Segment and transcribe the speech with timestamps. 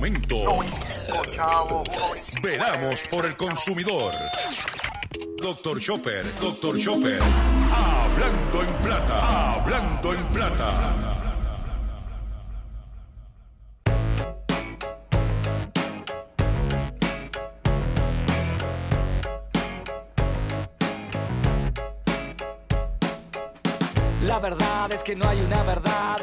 [0.00, 0.36] Momento.
[2.42, 4.14] Veramos por el consumidor.
[5.42, 7.20] Doctor Chopper, Doctor Chopper.
[7.70, 10.94] Hablando en plata, hablando en plata.
[24.24, 25.89] La verdad es que no hay una verdad.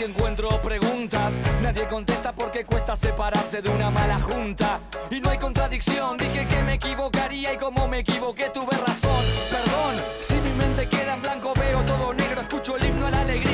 [0.00, 1.34] y encuentro preguntas.
[1.62, 4.80] Nadie contesta porque cuesta separarse de una mala junta.
[5.10, 9.24] Y no hay contradicción, dije que me equivocaría y como me equivoqué tuve razón.
[9.50, 13.20] Perdón, si mi mente queda en blanco veo todo negro, escucho el himno a la
[13.22, 13.47] alegría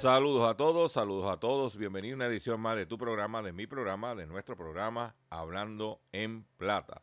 [0.00, 1.76] Saludos a todos, saludos a todos.
[1.76, 6.00] Bienvenido a una edición más de tu programa, de mi programa, de nuestro programa Hablando
[6.12, 7.02] en Plata.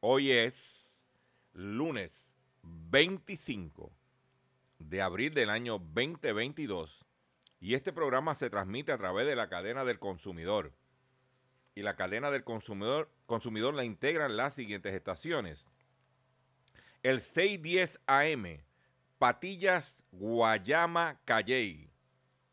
[0.00, 1.00] Hoy es
[1.54, 3.90] lunes 25
[4.80, 7.06] de abril del año 2022
[7.58, 10.74] y este programa se transmite a través de la cadena del consumidor.
[11.74, 15.66] Y la cadena del consumidor, consumidor la integran las siguientes estaciones.
[17.02, 18.62] El 610 AM,
[19.18, 21.89] Patillas, Guayama, Calley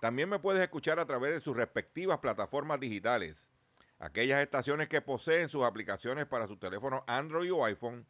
[0.00, 3.52] también me puedes escuchar a través de sus respectivas plataformas digitales.
[3.98, 8.06] Aquellas estaciones que poseen sus aplicaciones para su teléfono Android o iPhone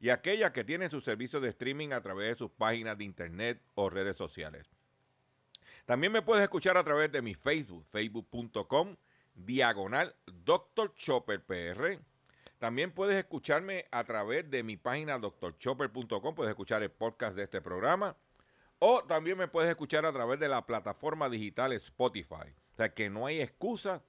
[0.00, 3.60] y aquellas que tienen sus servicios de streaming a través de sus páginas de internet
[3.74, 4.68] o redes sociales.
[5.84, 8.96] También me puedes escuchar a través de mi Facebook, facebook.com,
[9.34, 10.94] diagonal Dr.
[10.94, 11.98] Chopper PR.
[12.58, 17.60] También puedes escucharme a través de mi página drchopper.com, puedes escuchar el podcast de este
[17.60, 18.16] programa.
[18.84, 22.52] O también me puedes escuchar a través de la plataforma digital Spotify.
[22.72, 24.02] O sea que no hay excusa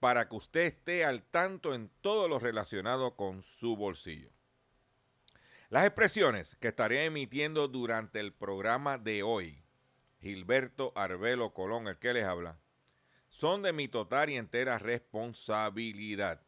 [0.00, 4.30] para que usted esté al tanto en todo lo relacionado con su bolsillo.
[5.68, 9.62] Las expresiones que estaré emitiendo durante el programa de hoy,
[10.20, 12.58] Gilberto Arbelo Colón, el que les habla,
[13.28, 16.42] son de mi total y entera responsabilidad.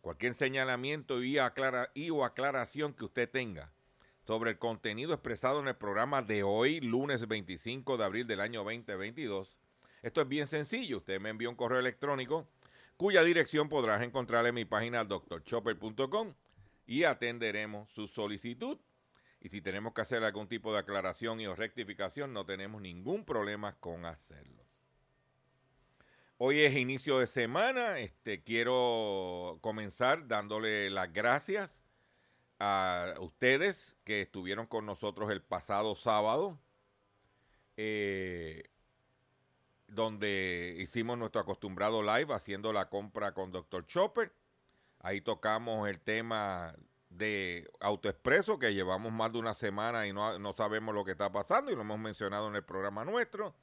[0.00, 3.72] Cualquier señalamiento y, o aclaración que usted tenga
[4.26, 8.62] sobre el contenido expresado en el programa de hoy, lunes 25 de abril del año
[8.64, 9.58] 2022.
[10.02, 10.98] Esto es bien sencillo.
[10.98, 12.48] Usted me envió un correo electrónico
[12.96, 16.34] cuya dirección podrás encontrar en mi página drchopper.com
[16.86, 18.78] y atenderemos su solicitud.
[19.40, 23.24] Y si tenemos que hacer algún tipo de aclaración y o rectificación, no tenemos ningún
[23.24, 24.62] problema con hacerlo.
[26.36, 27.98] Hoy es inicio de semana.
[27.98, 31.82] Este, quiero comenzar dándole las gracias
[32.60, 36.58] a ustedes que estuvieron con nosotros el pasado sábado,
[37.76, 38.64] eh,
[39.88, 43.86] donde hicimos nuestro acostumbrado live haciendo la compra con Dr.
[43.86, 44.32] Chopper.
[45.00, 46.76] Ahí tocamos el tema
[47.08, 51.32] de AutoExpreso, que llevamos más de una semana y no, no sabemos lo que está
[51.32, 53.54] pasando y lo hemos mencionado en el programa nuestro.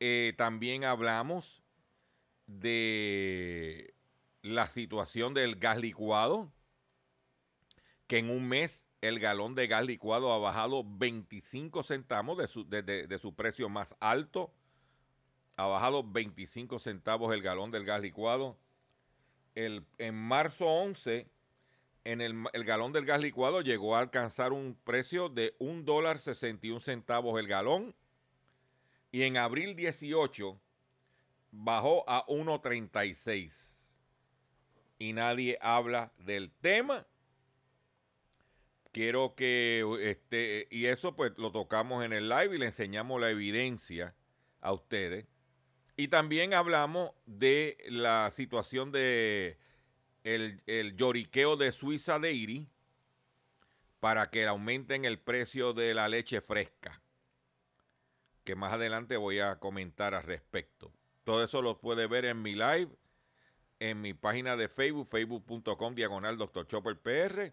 [0.00, 1.62] Eh, también hablamos
[2.46, 3.94] de
[4.40, 6.50] la situación del gas licuado,
[8.10, 12.68] que en un mes el galón de gas licuado ha bajado 25 centavos de su,
[12.68, 14.52] de- de- su precio más alto.
[15.56, 18.56] Ha bajado 25 centavos el galón del gas licuado.
[19.54, 21.28] El, en marzo 11,
[22.02, 26.18] en el, el galón del gas licuado llegó a alcanzar un precio de un dólar
[26.18, 27.94] 61 centavos el galón.
[29.12, 30.58] y en abril 18
[31.52, 33.96] bajó a 1.36.
[34.98, 37.06] Y nadie habla del tema.
[38.92, 43.30] Quiero que, este, y eso pues lo tocamos en el live y le enseñamos la
[43.30, 44.14] evidencia
[44.60, 45.26] a ustedes.
[45.96, 49.58] Y también hablamos de la situación de
[50.24, 52.68] el, el lloriqueo de Suiza Dairy
[54.00, 57.02] para que aumenten el precio de la leche fresca,
[58.44, 60.90] que más adelante voy a comentar al respecto.
[61.24, 62.88] Todo eso lo puede ver en mi live,
[63.78, 66.66] en mi página de Facebook, facebook.com diagonal Dr.
[66.66, 67.52] Chopper PR,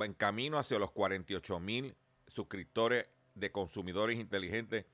[0.00, 1.94] en camino hacia los 48 mil
[2.26, 4.86] suscriptores de consumidores inteligentes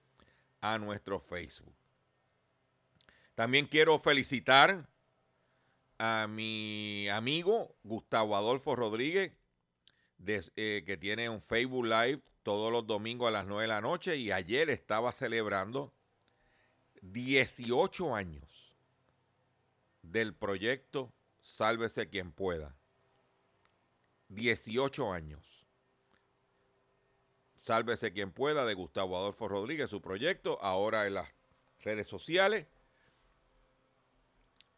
[0.60, 1.74] a nuestro Facebook.
[3.34, 4.88] También quiero felicitar
[5.98, 9.32] a mi amigo Gustavo Adolfo Rodríguez,
[10.26, 14.16] eh, que tiene un Facebook Live todos los domingos a las 9 de la noche
[14.16, 15.92] y ayer estaba celebrando
[17.02, 18.74] 18 años
[20.02, 22.77] del proyecto Sálvese quien pueda.
[24.28, 25.66] 18 años.
[27.56, 31.28] Sálvese quien pueda de Gustavo Adolfo Rodríguez, su proyecto, ahora en las
[31.80, 32.66] redes sociales.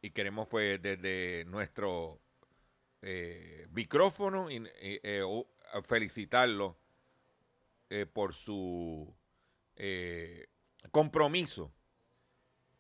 [0.03, 2.21] Y queremos pues desde nuestro
[3.03, 5.23] eh, micrófono y, eh,
[5.85, 6.77] felicitarlo
[7.89, 9.15] eh, por su
[10.91, 11.73] compromiso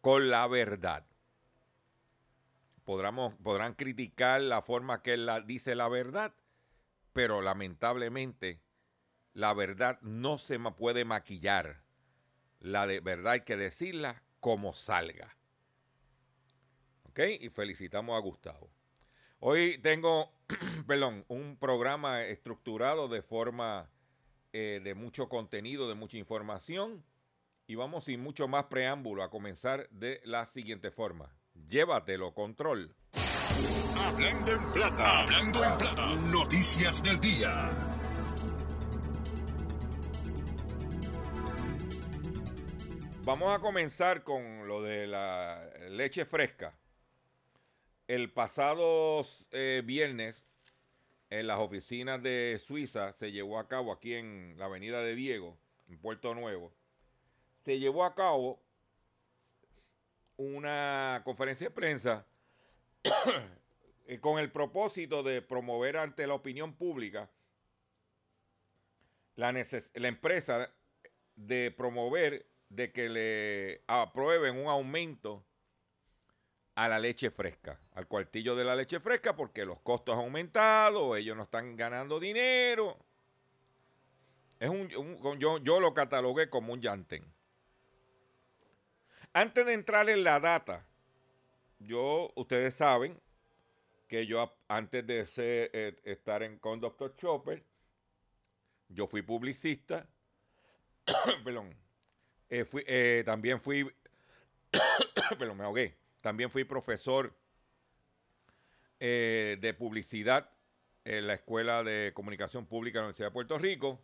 [0.01, 1.07] con la verdad.
[2.85, 6.35] podrán criticar la forma que él dice la verdad,
[7.13, 8.61] pero lamentablemente
[9.33, 11.83] la verdad no se puede maquillar.
[12.61, 15.37] La verdad hay que decirla como salga.
[17.05, 17.21] ¿Ok?
[17.41, 18.71] Y felicitamos a Gustavo.
[19.39, 20.33] Hoy tengo,
[20.87, 23.91] perdón, un programa estructurado de forma
[24.53, 27.05] eh, de mucho contenido, de mucha información.
[27.67, 31.33] Y vamos sin mucho más preámbulo a comenzar de la siguiente forma.
[31.69, 32.95] Llévatelo, control.
[34.03, 37.71] Hablando en plata, hablando en plata, noticias del día.
[43.25, 46.75] Vamos a comenzar con lo de la leche fresca.
[48.09, 50.45] El pasado eh, viernes,
[51.29, 55.59] en las oficinas de Suiza, se llevó a cabo aquí en la avenida de Diego,
[55.89, 56.73] en Puerto Nuevo,
[57.65, 58.63] se llevó a cabo
[60.37, 62.27] una conferencia de prensa
[64.11, 67.31] eh, con el propósito de promover ante la opinión pública
[69.37, 69.51] la,
[69.95, 70.69] empresa
[71.37, 75.47] de promover de que le aprueben un aumento
[76.75, 81.15] a la leche fresca, al cuartillo de la leche fresca, porque los costos han aumentado,
[81.15, 82.99] ellos no están ganando dinero.
[84.59, 84.89] Es un,
[85.39, 87.25] yo, yo lo catalogué como un llantén.
[89.33, 90.85] Antes de entrar en la data,
[91.79, 93.17] yo, ustedes saben
[94.11, 97.15] que yo antes de eh, estar en, con Dr.
[97.15, 97.65] Chopper,
[98.89, 100.05] yo fui publicista,
[101.45, 101.73] perdón,
[102.49, 103.89] eh, fui, eh, también fui,
[105.39, 107.33] perdón, me ahogué, también fui profesor
[108.99, 110.51] de publicidad
[111.05, 113.99] en la Escuela de Comunicación Pública de la Universidad de Puerto Rico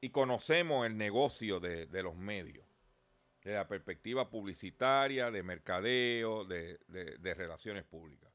[0.00, 2.68] y conocemos el negocio de los medios
[3.48, 6.78] de la perspectiva publicitaria, de mercadeo, de,
[7.34, 8.30] relaciones públicas.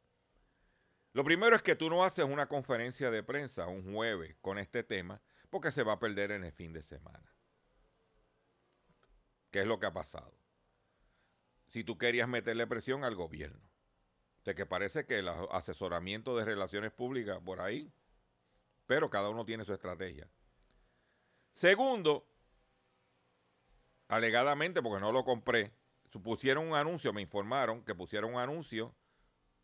[1.13, 4.83] Lo primero es que tú no haces una conferencia de prensa un jueves con este
[4.83, 7.31] tema porque se va a perder en el fin de semana.
[9.51, 10.33] ¿Qué es lo que ha pasado?
[11.67, 13.69] Si tú querías meterle presión al gobierno,
[14.43, 17.93] de que parece que el asesoramiento de relaciones públicas por ahí,
[18.87, 20.27] pero cada uno tiene su estrategia.
[21.53, 22.27] Segundo,
[24.07, 25.71] alegadamente, porque no lo compré,
[26.23, 28.95] pusieron un anuncio, me informaron que pusieron un anuncio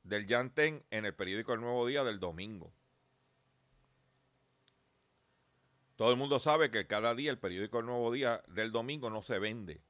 [0.09, 2.73] del Yantén en el periódico El Nuevo Día del domingo.
[5.95, 9.21] Todo el mundo sabe que cada día el periódico El Nuevo Día del domingo no
[9.21, 9.81] se vende.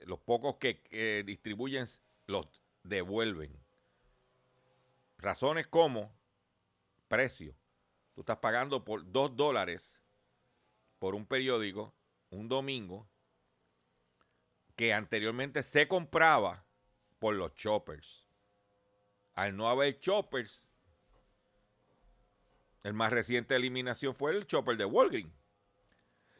[0.00, 1.86] los pocos que, distribuyen
[2.26, 2.46] los
[2.82, 3.58] devuelven.
[5.18, 6.14] Razones como
[7.08, 7.56] precio.
[8.14, 10.00] Tú estás pagando por dos dólares
[10.98, 11.94] por un periódico
[12.30, 13.08] un domingo
[14.74, 16.66] que anteriormente se compraba
[17.18, 18.25] por los choppers.
[19.36, 20.66] Al no haber choppers,
[22.82, 25.32] el más reciente eliminación fue el chopper de Walgreens.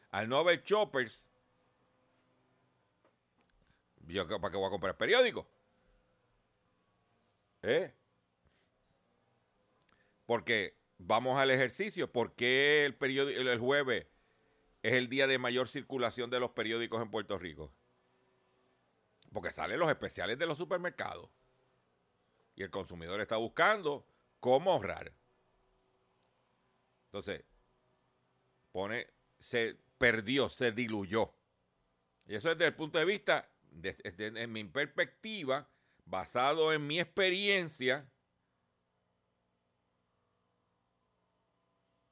[0.09, 1.29] Al no haber choppers,
[4.07, 5.47] yo para qué voy a comprar periódico.
[7.61, 7.93] ¿Eh?
[10.25, 12.11] Porque vamos al ejercicio.
[12.11, 14.07] ¿Por qué el periódico el jueves
[14.81, 17.71] es el día de mayor circulación de los periódicos en Puerto Rico?
[19.31, 21.29] Porque salen los especiales de los supermercados.
[22.57, 24.05] Y el consumidor está buscando
[24.39, 25.13] cómo ahorrar.
[27.05, 27.45] Entonces,
[28.71, 29.07] pone,
[29.39, 31.33] se perdió, se diluyó.
[32.25, 35.69] Y eso desde el punto de vista, desde, en mi perspectiva,
[36.05, 38.09] basado en mi experiencia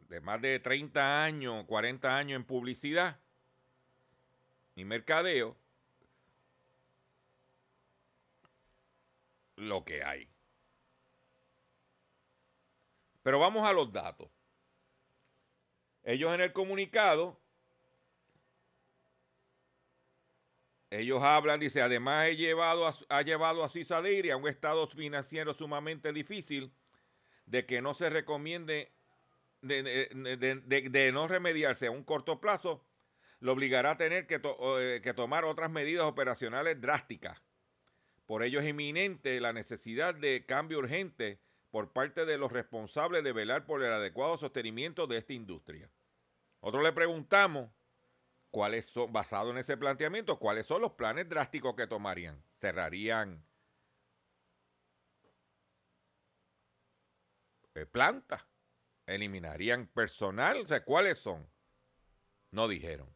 [0.02, 3.20] de más de 30 años, 40 años en publicidad
[4.76, 5.58] y mercadeo,
[9.56, 10.35] lo que hay.
[13.26, 14.30] Pero vamos a los datos.
[16.04, 17.42] Ellos en el comunicado,
[20.92, 26.14] ellos hablan, dice, además he llevado a, ha llevado a a un estado financiero sumamente
[26.14, 26.72] difícil
[27.48, 28.92] de que no se recomiende,
[29.64, 32.86] de, no remediarse a un corto plazo,
[33.40, 34.40] lo obligará a tener que,
[34.80, 37.42] eh, que tomar otras medidas operacionales drásticas.
[38.28, 41.40] Por ello es inminente la necesidad de cambio urgente
[41.76, 45.92] por parte de los responsables de velar por el adecuado sostenimiento de esta industria.
[46.62, 47.70] Nosotros le preguntamos
[48.50, 52.42] cuáles son, basado en ese planteamiento, cuáles son los planes drásticos que tomarían.
[52.56, 53.46] Cerrarían
[57.74, 58.42] eh, plantas,
[59.06, 61.46] eliminarían personal, o sea, ¿cuáles son?
[62.52, 63.14] No dijeron.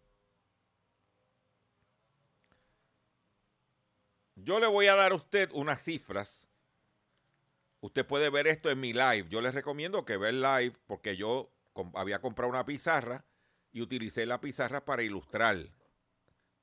[4.35, 6.48] Yo le voy a dar a usted unas cifras
[7.81, 9.27] Usted puede ver esto en mi live.
[9.29, 11.51] Yo les recomiendo que vean live porque yo
[11.93, 13.25] había comprado una pizarra
[13.71, 15.69] y utilicé la pizarra para ilustrar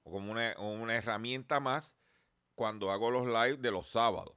[0.02, 1.96] como una, herramienta más
[2.54, 4.36] cuando hago los live de los sábados.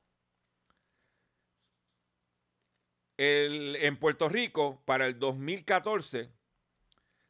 [3.18, 6.32] en Puerto Rico, para el 2014,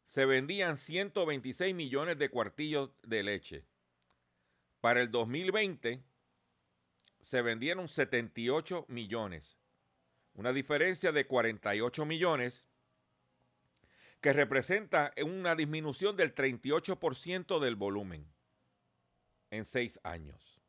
[0.06, 3.66] se vendían 126 millones de cuartillos de leche.
[4.82, 6.04] Para el 2020,
[7.22, 9.58] se vendieron 78 millones.
[10.34, 12.66] Una diferencia de 48 millones
[14.22, 18.28] que representa una disminución del 38% del volumen
[19.50, 20.60] en seis años.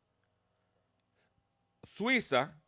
[1.83, 2.61] Suiza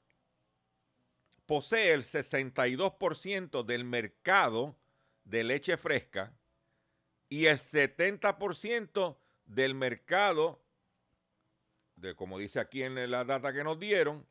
[1.46, 4.78] posee el 62% del mercado
[5.24, 6.34] de leche fresca
[7.30, 10.63] y el 70% del mercado
[12.16, 14.28] como dice aquí en la data que nos dieron,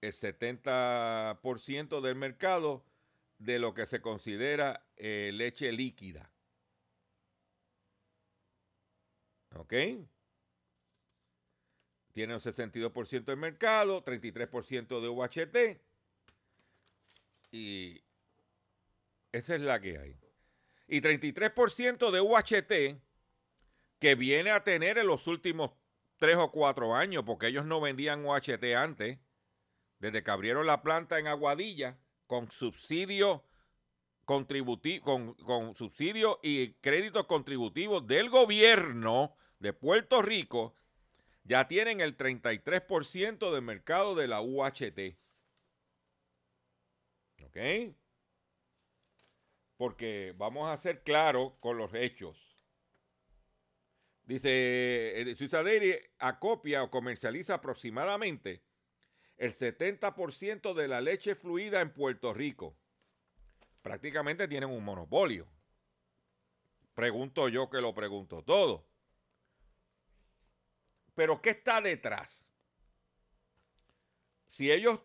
[0.00, 2.84] el 70% del mercado
[3.38, 6.30] de lo que se considera eh, leche líquida.
[9.54, 9.74] ¿Ok?
[12.12, 15.80] Tiene un 62% del mercado, 33% de UHT.
[17.52, 18.02] Y
[19.32, 20.16] esa es la que hay.
[20.88, 23.00] Y 33% de UHT
[23.98, 25.72] que viene a tener en los últimos
[26.16, 29.18] tres o cuatro años, porque ellos no vendían UHT antes,
[29.98, 33.44] desde que abrieron la planta en Aguadilla, con subsidio
[34.24, 40.76] contributivo, con, con subsidio y créditos contributivos del gobierno de Puerto Rico,
[41.44, 45.16] ya tienen el 33% del mercado de la UHT.
[47.42, 47.56] ¿Ok?
[49.78, 52.47] Porque vamos a ser claros con los hechos.
[54.28, 58.62] Dice, eh, Suiza Dairy acopia o comercializa aproximadamente
[59.38, 62.76] el 70% de la leche fluida en Puerto Rico.
[63.80, 65.48] Prácticamente tienen un monopolio.
[66.92, 68.86] Pregunto yo que lo pregunto todo.
[71.14, 72.46] Pero ¿qué está detrás?
[74.46, 75.00] Si ellos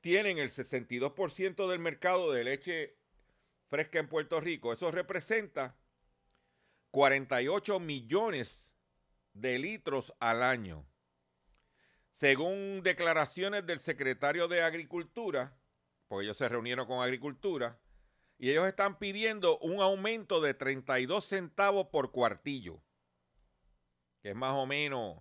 [0.00, 2.96] tienen el 62% del mercado de leche
[3.68, 5.76] fresca en Puerto Rico, eso representa
[6.92, 8.70] 48 millones
[9.32, 10.86] de litros al año.
[12.10, 15.58] Según declaraciones del secretario de Agricultura,
[16.06, 17.80] porque ellos se reunieron con Agricultura,
[18.38, 22.82] y ellos están pidiendo un aumento de 32 centavos por cuartillo,
[24.20, 25.18] que es más o menos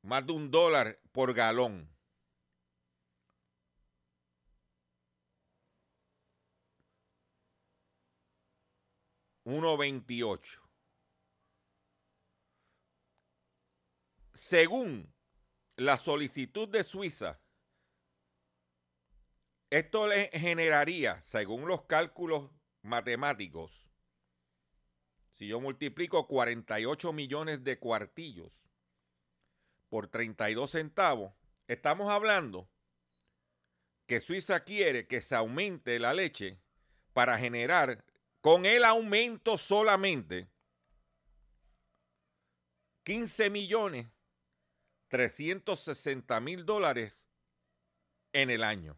[0.00, 1.90] más de un dólar por galón.
[9.48, 10.60] 1.28.
[14.34, 15.10] Según
[15.76, 17.40] la solicitud de Suiza,
[19.70, 22.50] esto le generaría, según los cálculos
[22.82, 23.88] matemáticos,
[25.32, 28.68] si yo multiplico 48 millones de cuartillos
[29.88, 31.32] por 32 centavos,
[31.68, 32.68] estamos hablando
[34.06, 36.60] que Suiza quiere que se aumente la leche
[37.14, 38.04] para generar,
[38.40, 40.48] con el aumento solamente,
[43.04, 44.06] 15 millones
[45.08, 47.26] 360 mil dólares
[48.32, 48.96] en el año.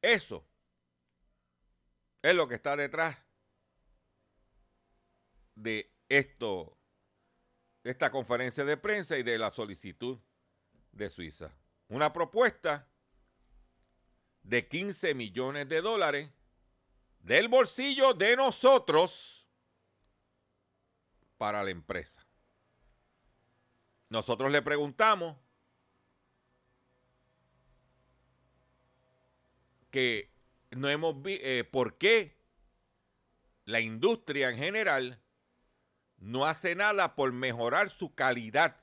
[0.00, 0.46] Eso
[2.22, 3.16] es lo que está detrás
[5.54, 6.78] de esto,
[7.82, 10.18] de esta conferencia de prensa y de la solicitud
[10.92, 11.52] de Suiza.
[11.88, 12.88] Una propuesta
[14.48, 16.30] de 15 millones de dólares
[17.20, 19.46] del bolsillo de nosotros
[21.36, 22.26] para la empresa.
[24.08, 25.36] Nosotros le preguntamos
[29.90, 30.30] que
[30.70, 32.34] no hemos visto eh, por qué
[33.66, 35.20] la industria en general
[36.16, 38.80] no hace nada por mejorar su calidad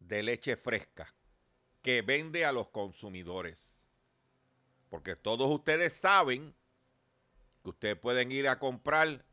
[0.00, 1.14] de leche fresca
[1.82, 3.73] que vende a los consumidores.
[4.94, 6.54] Porque todos ustedes saben
[7.64, 9.24] que ustedes pueden ir a comprar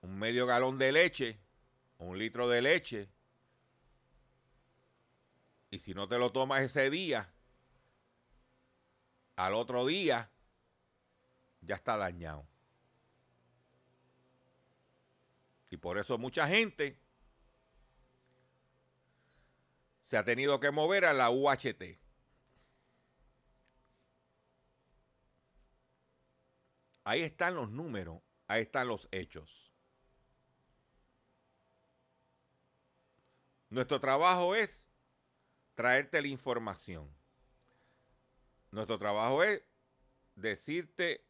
[0.00, 1.38] un medio galón de leche,
[1.98, 3.10] un litro de leche,
[5.70, 7.30] y si no te lo tomas ese día,
[9.36, 10.30] al otro día
[11.60, 12.46] ya está dañado.
[15.68, 16.98] Y por eso mucha gente
[20.02, 22.07] se ha tenido que mover a la UHT.
[27.08, 29.72] Ahí están los números, ahí están los hechos.
[33.70, 34.86] Nuestro trabajo es
[35.74, 37.10] traerte la información.
[38.72, 39.64] Nuestro trabajo es
[40.34, 41.24] decirte,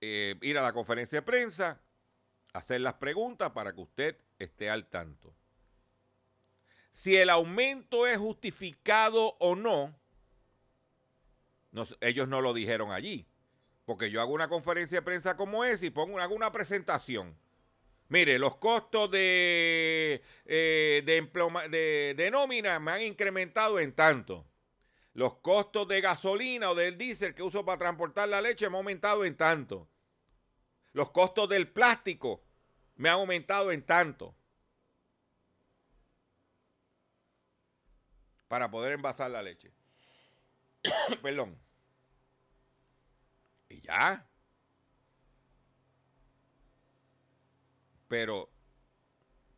[0.00, 1.80] eh, ir a la conferencia de prensa,
[2.52, 5.34] hacer las preguntas para que usted esté al tanto.
[6.92, 9.92] Si el aumento es justificado o no,
[12.00, 13.26] ellos no lo dijeron allí.
[13.90, 17.36] Porque yo hago una conferencia de prensa como esa y pongo, hago una presentación.
[18.06, 24.46] Mire, los costos de, eh, de, de nómina me han incrementado en tanto.
[25.12, 28.82] Los costos de gasolina o del diésel que uso para transportar la leche me han
[28.82, 29.88] aumentado en tanto.
[30.92, 32.44] Los costos del plástico
[32.94, 34.36] me han aumentado en tanto.
[38.46, 39.72] Para poder envasar la leche.
[41.22, 41.58] Perdón.
[43.70, 44.26] Y ya.
[48.08, 48.50] Pero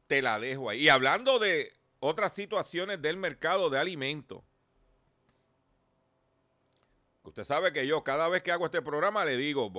[0.07, 0.83] te la dejo ahí.
[0.83, 4.45] Y hablando de otras situaciones del mercado de alimentos.
[7.23, 9.71] Usted sabe que yo cada vez que hago este programa le digo,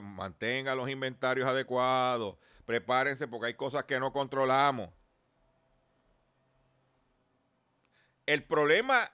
[0.00, 4.90] mantenga los inventarios adecuados, prepárense porque hay cosas que no controlamos.
[8.26, 9.10] El problema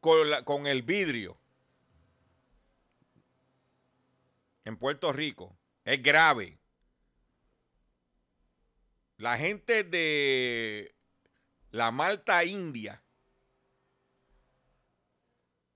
[0.00, 1.39] con, con el vidrio
[4.70, 6.58] en Puerto Rico es grave.
[9.18, 10.94] La gente de
[11.70, 13.02] la Malta India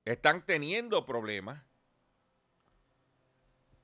[0.04, 1.62] están teniendo problemas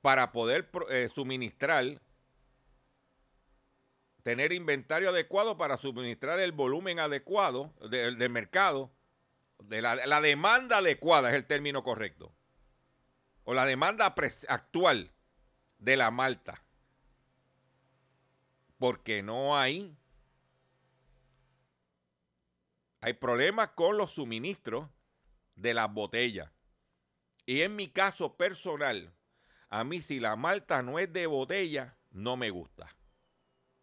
[0.01, 2.01] para poder eh, suministrar,
[4.23, 8.91] tener inventario adecuado para suministrar el volumen adecuado del mercado,
[9.65, 12.35] de la, la, demanda adecuada es el término correcto,
[13.51, 14.15] o la demanda
[14.47, 15.11] actual
[15.81, 16.63] de la malta,
[18.79, 19.93] porque no hay,
[23.01, 24.89] hay problemas con los suministros
[25.57, 26.53] de las botellas.
[27.45, 29.13] Y en mi caso personal,
[29.69, 32.95] a mí si la malta no es de botella, no me gusta.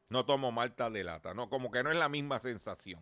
[0.10, 3.02] No tomo malta de lata, no, como que no es la misma sensación.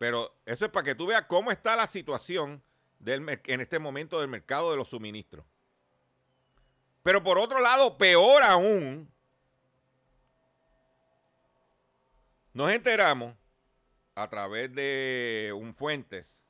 [0.00, 2.62] Pero eso es para que tú veas cómo está la situación
[3.04, 5.44] en este momento del mercado de los suministros.
[7.02, 9.12] Pero por otro lado, peor aún,
[12.54, 13.36] nos enteramos
[14.14, 16.40] a través de un fuentes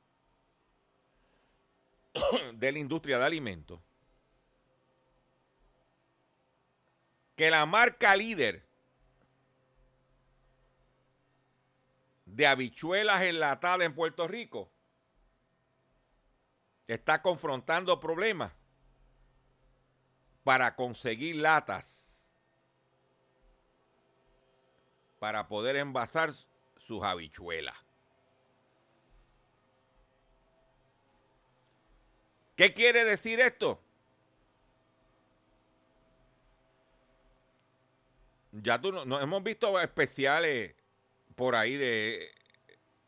[2.53, 3.81] de la industria de alimentos
[7.35, 8.65] que la marca líder
[12.31, 14.71] de habichuelas enlatadas en Puerto Rico
[16.87, 18.53] está confrontando problemas
[20.43, 22.29] para conseguir latas
[25.19, 26.31] para poder envasar
[26.77, 27.75] sus habichuelas.
[32.55, 33.79] ¿Qué quiere decir esto?
[38.51, 40.80] Ya tú no, hemos visto especiales
[41.41, 42.31] por ahí de,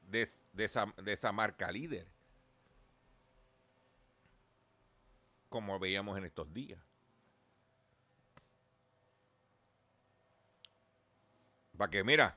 [0.09, 2.07] de, de esa, de esa marca líder.
[5.49, 6.79] Como veíamos en estos días.
[11.77, 12.35] Para que, mira,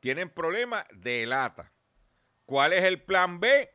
[0.00, 1.70] tienen problemas de lata.
[2.46, 3.70] ¿Cuál es el plan B?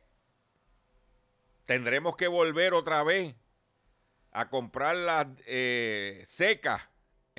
[1.64, 3.36] Tendremos que volver otra vez
[4.32, 6.82] a comprar las eh, secas,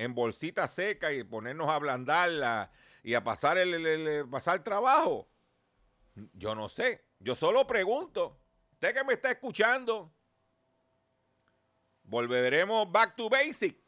[0.00, 2.70] en bolsitas secas y ponernos a ablandarlas
[3.02, 5.28] y a pasar el, el- el- el- pasar trabajo.
[6.32, 8.40] Yo no sé, yo solo pregunto.
[8.72, 10.10] Usted que me está escuchando,
[12.04, 13.78] volveremos back to basic.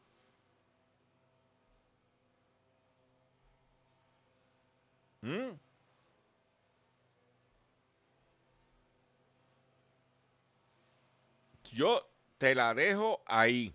[5.23, 5.57] ¿Mm?
[11.73, 13.75] Yo te la dejo ahí.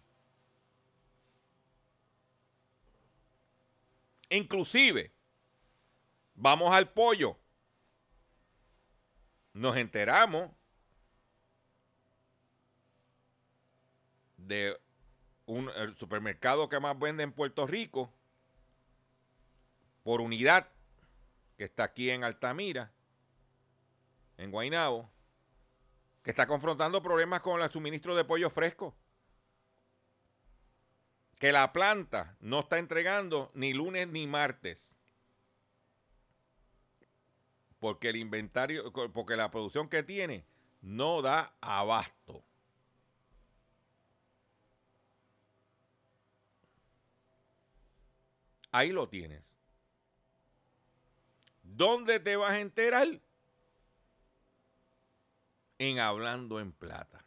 [4.30, 5.12] Inclusive,
[6.36, 7.38] vamos al pollo.
[9.54, 10.52] Nos enteramos
[14.38, 14.80] de
[15.46, 18.12] un supermercado que más vende en Puerto Rico
[20.04, 20.70] por unidad
[21.58, 22.92] que está aquí en Altamira,
[24.38, 25.10] en Guaynabo,
[26.22, 28.96] que está confrontando problemas con el suministro de pollo fresco.
[31.40, 34.96] Que la planta no está entregando ni lunes ni martes.
[37.80, 40.44] Porque el inventario, porque la producción que tiene
[40.82, 42.44] no da abasto.
[48.72, 49.56] Ahí lo tienes.
[51.64, 53.22] ¿Dónde te vas a enterar?
[55.80, 57.24] En Hablando en Plata.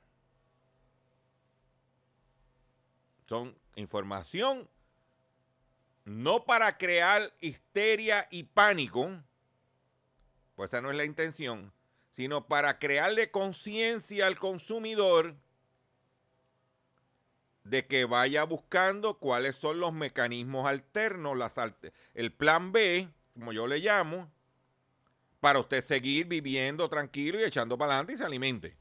[3.27, 4.69] Son información
[6.05, 9.11] no para crear histeria y pánico,
[10.57, 11.73] pues esa no es la intención,
[12.11, 15.37] sino para crearle conciencia al consumidor
[17.65, 21.55] de que vaya buscando cuáles son los mecanismos alternos, las
[22.15, 24.31] el plan B, como yo le llamo,
[25.41, 28.77] para usted seguir viviendo tranquilo y echando para adelante y se alimente.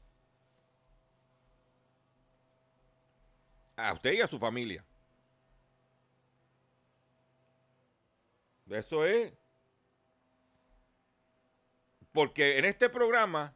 [3.88, 4.84] A usted y a su familia.
[8.68, 9.32] Eso es.
[12.12, 13.54] Porque en este programa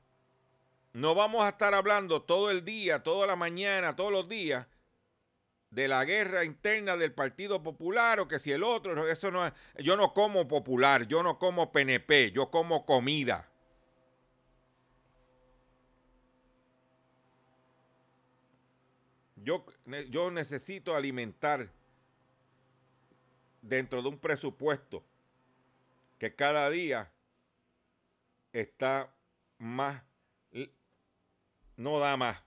[0.92, 4.66] no vamos a estar hablando todo el día, toda la mañana, todos los días
[5.70, 9.52] de la guerra interna del Partido Popular o que si el otro, eso no es,
[9.78, 13.50] yo no como popular, yo no como PNP, yo como comida.
[19.44, 19.64] Yo,
[20.08, 21.68] yo necesito alimentar
[23.60, 25.04] dentro de un presupuesto
[26.18, 27.12] que cada día
[28.54, 29.14] está
[29.58, 30.02] más,
[31.76, 32.42] no da más.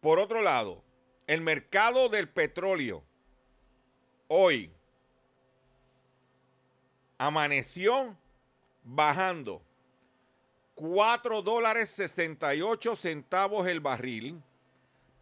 [0.00, 0.84] Por otro lado,
[1.26, 3.02] el mercado del petróleo
[4.28, 4.70] hoy
[7.16, 8.14] amaneció
[8.84, 9.65] bajando
[10.76, 14.42] 4 dólares 68 centavos el barril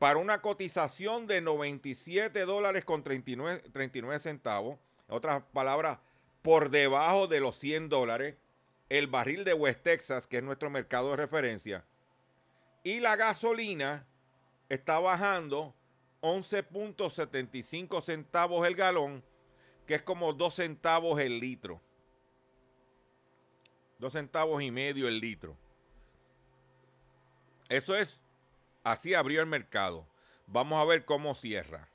[0.00, 4.78] para una cotización de 97 dólares con 39, 39 centavos.
[5.08, 5.98] En otras palabras,
[6.42, 8.36] por debajo de los 100 dólares.
[8.88, 11.84] El barril de West Texas, que es nuestro mercado de referencia.
[12.82, 14.06] Y la gasolina
[14.68, 15.72] está bajando
[16.20, 19.22] 11.75 centavos el galón,
[19.86, 21.80] que es como 2 centavos el litro.
[23.98, 25.56] 2 centavos y medio el litro.
[27.68, 28.20] Eso es,
[28.82, 30.06] así abrió el mercado.
[30.46, 31.88] Vamos a ver cómo cierra.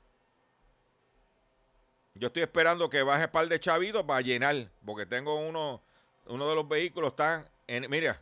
[2.14, 5.80] Yo estoy esperando que baje par de chavitos para llenar, porque tengo uno,
[6.26, 8.20] uno de los vehículos está en, mira,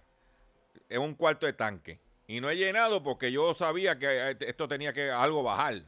[0.88, 1.98] en un cuarto de tanque.
[2.26, 5.82] Y no he llenado porque yo sabía que esto tenía que algo bajar.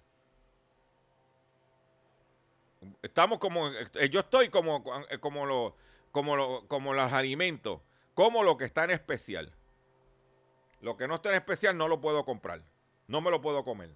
[3.02, 5.76] Estamos como, eh, yo estoy como, eh, como,
[6.12, 7.80] como, lo, como los alimentos,
[8.14, 9.52] como lo que está en especial.
[10.80, 12.62] Lo que no está en especial no lo puedo comprar.
[13.06, 13.94] No me lo puedo comer.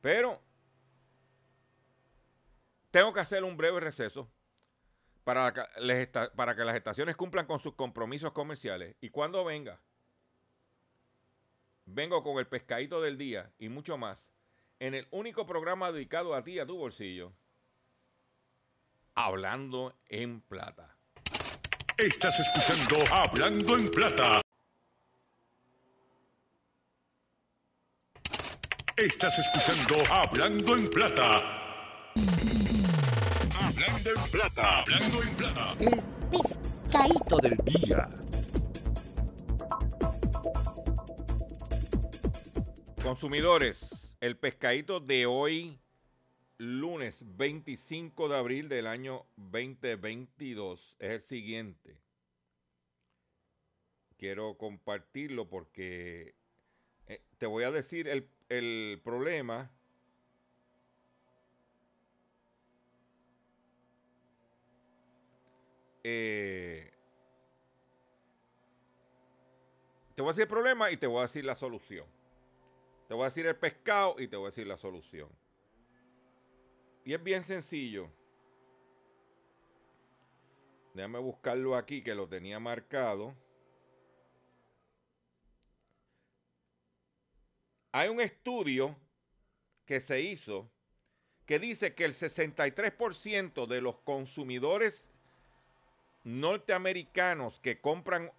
[0.00, 0.40] Pero
[2.90, 4.30] tengo que hacer un breve receso
[5.24, 8.96] para que, las estaciones cumplan con sus compromisos comerciales.
[9.00, 9.80] Y cuando venga,
[11.84, 14.32] vengo con el pescadito del día y mucho más
[14.78, 17.32] en el único programa dedicado a ti a tu bolsillo.
[19.20, 20.96] Hablando en plata.
[21.96, 24.40] Estás escuchando Hablando en Plata.
[28.96, 31.36] Estás escuchando Hablando en Plata.
[33.60, 34.82] Hablando en Plata.
[34.82, 35.76] Hablando en Plata.
[35.80, 36.00] El
[36.30, 38.08] pescadito del día.
[43.02, 45.80] Consumidores, el pescadito de hoy,
[46.58, 51.96] lunes 25 de abril del año 2022, es el siguiente.
[54.18, 56.34] Quiero compartirlo porque
[57.06, 59.70] eh, te voy a decir el, el problema.
[66.02, 66.90] Eh,
[70.16, 72.06] te voy a decir el problema y te voy a decir la solución.
[73.06, 75.28] Te voy a decir el pescado y te voy a decir la solución.
[77.08, 78.10] Y es bien sencillo.
[80.92, 83.34] Déjame buscarlo aquí que lo tenía marcado.
[87.92, 88.94] Hay un estudio
[89.86, 90.68] que se hizo
[91.46, 95.08] que dice que el 63% de los consumidores
[96.24, 98.30] norteamericanos que compran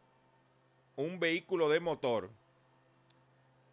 [0.95, 2.29] un vehículo de motor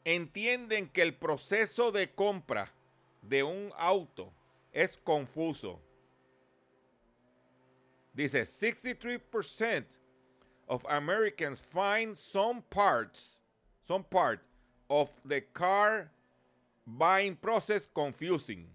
[0.07, 2.73] entienden que el proceso de compra
[3.21, 4.33] de un auto
[4.77, 5.79] es confuso.
[8.15, 9.85] Dice, 63%
[10.69, 13.39] of Americans find some parts,
[13.89, 14.41] some part
[14.91, 16.11] of the car
[16.87, 18.67] buying process confusing.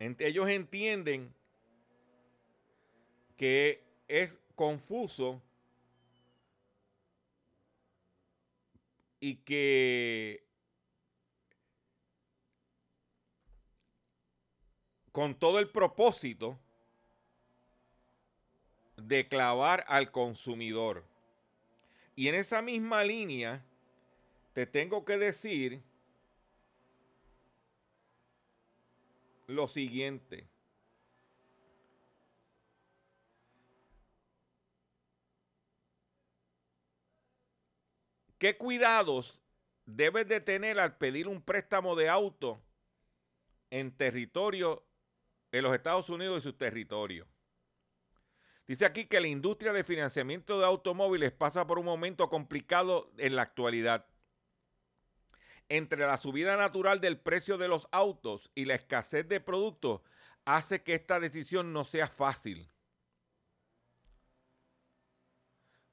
[0.00, 1.28] Ellos entienden
[3.36, 5.40] que es confuso
[9.20, 10.40] y que
[15.12, 16.58] con todo el propósito
[18.96, 21.04] de clavar al consumidor.
[22.14, 23.64] Y en esa misma línea,
[24.52, 25.82] te tengo que decir
[29.46, 30.46] lo siguiente.
[38.38, 39.40] ¿Qué cuidados
[39.84, 42.58] debes de tener al pedir un préstamo de auto
[43.70, 44.82] en territorio
[45.52, 47.26] en los Estados Unidos y sus territorios?
[48.70, 53.34] Dice aquí que la industria de financiamiento de automóviles pasa por un momento complicado en
[53.34, 54.06] la actualidad.
[55.68, 60.02] Entre la subida natural del precio de los autos y la escasez de productos
[60.44, 62.70] hace que esta decisión no sea fácil.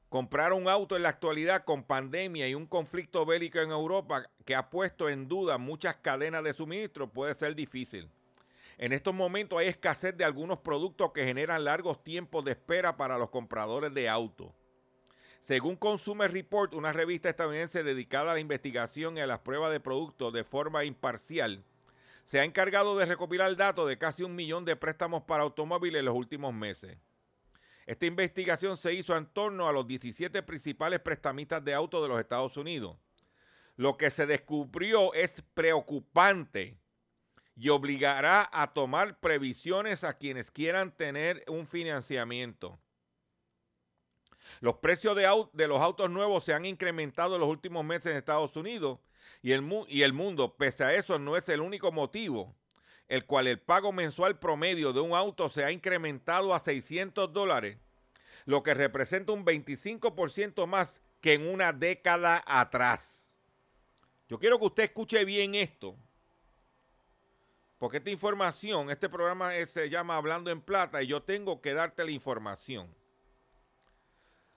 [0.09, 4.55] Comprar un auto en la actualidad con pandemia y un conflicto bélico en Europa que
[4.55, 8.09] ha puesto en duda muchas cadenas de suministro puede ser difícil.
[8.77, 13.17] En estos momentos hay escasez de algunos productos que generan largos tiempos de espera para
[13.17, 14.51] los compradores de autos.
[15.39, 19.79] Según Consumer Report, una revista estadounidense dedicada a la investigación y a las pruebas de
[19.79, 21.63] productos de forma imparcial,
[22.23, 26.05] se ha encargado de recopilar datos de casi un millón de préstamos para automóviles en
[26.05, 26.97] los últimos meses.
[27.87, 32.19] Esta investigación se hizo en torno a los 17 principales prestamistas de autos de los
[32.19, 32.97] Estados Unidos.
[33.77, 36.77] Lo que se descubrió es preocupante
[37.57, 42.79] y obligará a tomar previsiones a quienes quieran tener un financiamiento.
[44.59, 48.55] Los precios de, los autos nuevos se han incrementado en los últimos meses en Estados
[48.55, 48.99] Unidos
[49.41, 52.55] y el, y el mundo, pese a eso, no es el único motivo
[53.07, 57.77] el cual el pago mensual promedio de un auto se ha incrementado a 600 dólares,
[58.45, 63.33] lo que representa un 25% más que en una década atrás.
[64.27, 65.95] Yo quiero que usted escuche bien esto,
[67.77, 72.03] porque esta información, este programa se llama Hablando en Plata y yo tengo que darte
[72.03, 72.93] la información.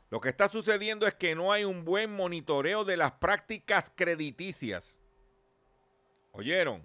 [0.09, 4.99] Lo que está sucediendo es que no hay un buen monitoreo de las prácticas crediticias.
[6.33, 6.83] ¿Oyeron?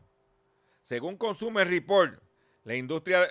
[0.83, 2.21] Según Consumer Report,
[2.63, 3.27] la industria,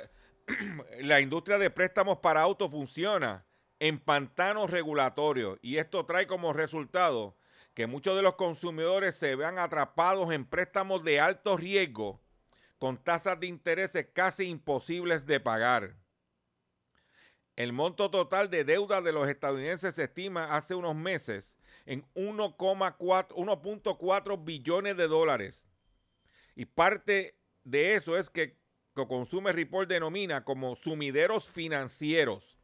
[1.03, 3.45] la industria de préstamos para autos funciona
[3.79, 7.37] en pantanos regulatorios y esto trae como resultado
[7.75, 12.24] que muchos de los consumidores se vean atrapados en préstamos de alto riesgo
[12.85, 15.97] con tasas de intereses casi imposibles de pagar.
[17.57, 24.45] El monto total de deuda de los estadounidenses se estima hace unos meses en 1.4
[24.45, 25.65] billones de dólares.
[26.55, 28.59] Y parte de eso es que
[28.93, 32.59] Consumer Report denomina como sumideros financieros,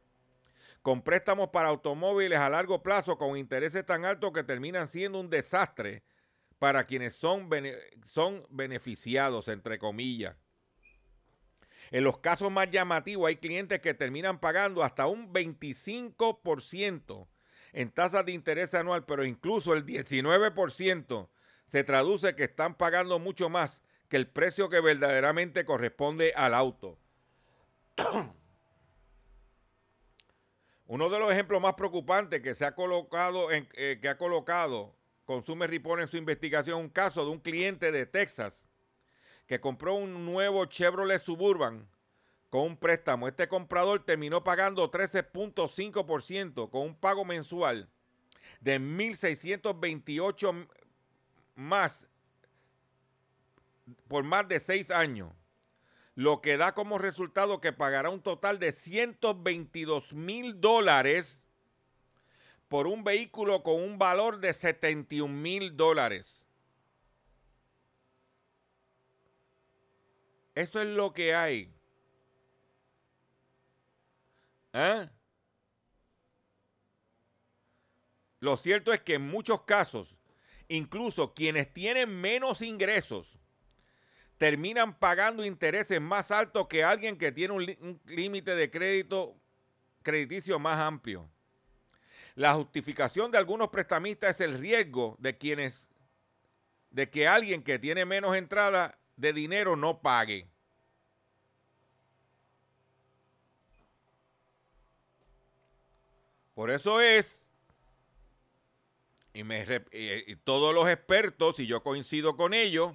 [0.83, 5.31] con préstamos para automóviles a largo plazo con intereses tan altos que terminan siendo un
[5.31, 6.03] desastre
[6.61, 7.49] para quienes son,
[8.05, 10.35] son beneficiados, entre comillas.
[11.89, 17.27] En los casos más llamativos hay clientes que terminan pagando hasta un 25%
[17.73, 21.29] en tasas de interés anual, pero incluso el 19%
[21.65, 26.99] se traduce que están pagando mucho más que el precio que verdaderamente corresponde al auto.
[30.85, 35.00] Uno de los ejemplos más preocupantes que se ha colocado eh, que ha colocado
[35.31, 38.67] Consumer Report en su investigación un caso de un cliente de Texas
[39.47, 41.87] que compró un nuevo Chevrolet Suburban
[42.49, 43.29] con un préstamo.
[43.29, 47.87] Este comprador terminó pagando 13.5% con un pago mensual
[48.59, 50.67] de 1.628
[51.55, 52.09] más
[54.09, 55.31] por más de seis años,
[56.13, 61.47] lo que da como resultado que pagará un total de 122 mil dólares
[62.71, 66.45] por un vehículo con un valor de 71 mil dólares.
[70.55, 71.69] Eso es lo que hay.
[74.71, 75.09] ¿Eh?
[78.39, 80.15] Lo cierto es que en muchos casos,
[80.69, 83.37] incluso quienes tienen menos ingresos,
[84.37, 89.35] terminan pagando intereses más altos que alguien que tiene un límite de crédito
[90.03, 91.29] crediticio más amplio.
[92.41, 95.87] La justificación de algunos prestamistas es el riesgo de quienes
[96.89, 100.47] de que alguien que tiene menos entrada de dinero no pague.
[106.55, 107.45] Por eso es,
[109.35, 109.63] y, me,
[110.43, 112.91] todos los expertos, y yo coincido con ellos,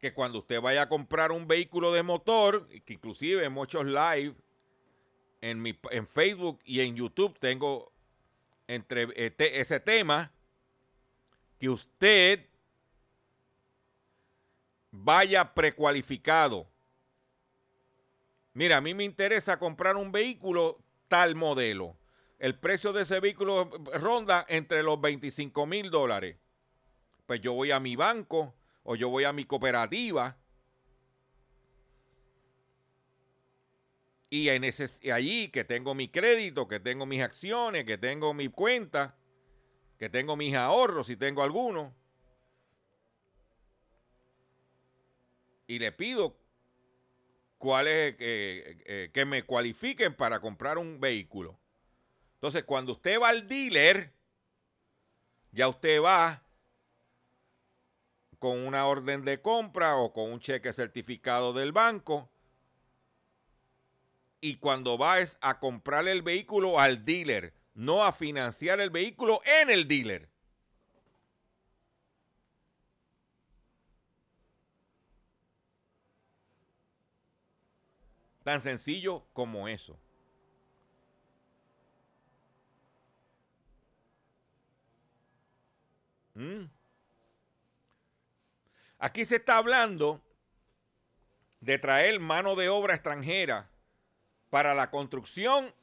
[0.00, 4.34] que cuando usted vaya a comprar un vehículo de motor, que inclusive en muchos live
[5.42, 7.92] en, mi, en Facebook y en YouTube tengo
[8.68, 10.32] entre este, ese tema,
[11.58, 12.46] que usted
[14.90, 16.68] vaya precualificado.
[18.52, 21.96] Mira, a mí me interesa comprar un vehículo tal modelo.
[22.38, 26.36] El precio de ese vehículo ronda entre los 25 mil dólares.
[27.26, 30.36] Pues yo voy a mi banco o yo voy a mi cooperativa
[34.28, 38.48] y en ese, allí que tengo mi crédito, que tengo mis acciones, que tengo mi
[38.48, 39.16] cuenta,
[39.98, 41.94] que tengo mis ahorros, si tengo alguno,
[45.66, 46.36] y le pido
[47.58, 51.58] cuáles eh, eh, que me cualifiquen para comprar un vehículo.
[52.34, 54.12] Entonces, cuando usted va al dealer,
[55.52, 56.42] ya usted va
[58.38, 62.30] con una orden de compra o con un cheque certificado del banco.
[64.46, 69.70] Y cuando vas a comprar el vehículo al dealer, no a financiar el vehículo en
[69.70, 70.28] el dealer.
[78.44, 79.98] Tan sencillo como eso.
[86.34, 86.66] ¿Mm?
[89.00, 90.22] Aquí se está hablando
[91.58, 93.68] de traer mano de obra extranjera
[94.50, 95.74] para la construcción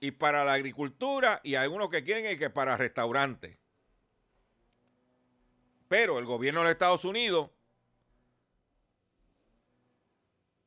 [0.00, 3.58] y para la agricultura y algunos que quieren que para restaurantes.
[5.88, 7.50] Pero el gobierno de Estados Unidos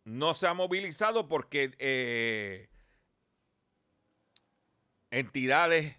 [0.04, 2.70] no se ha movilizado porque eh,
[5.12, 5.96] entidades